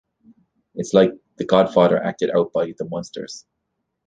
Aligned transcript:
It's 0.73 0.95
like 0.95 1.11
"The 1.37 1.45
Godfather" 1.45 2.01
acted 2.03 2.31
out 2.31 2.51
by 2.53 2.73
"The 2.75 2.85
Munsters". 2.89 3.45